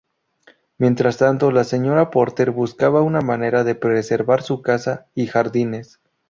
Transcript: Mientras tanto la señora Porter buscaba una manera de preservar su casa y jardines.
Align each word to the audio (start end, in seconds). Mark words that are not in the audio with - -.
Mientras 0.79 1.17
tanto 1.17 1.51
la 1.51 1.63
señora 1.63 2.09
Porter 2.09 2.49
buscaba 2.49 3.03
una 3.03 3.21
manera 3.21 3.63
de 3.63 3.75
preservar 3.75 4.41
su 4.41 4.63
casa 4.63 5.05
y 5.13 5.27
jardines. 5.27 5.99